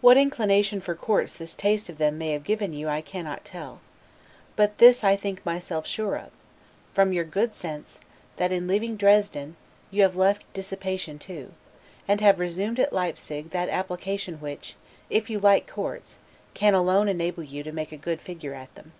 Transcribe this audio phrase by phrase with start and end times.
[0.00, 3.80] What inclination for courts this taste of them may have given you, I cannot tell;
[4.56, 6.30] but this I think myself sure of,
[6.94, 8.00] from your good sense,
[8.38, 9.54] that in leaving Dresden,
[9.92, 11.52] you have left dissipation too;
[12.08, 14.74] and have resumed at Leipsig that application which,
[15.08, 16.18] if you like courts,
[16.54, 18.90] can alone enable you to make a good figure at them.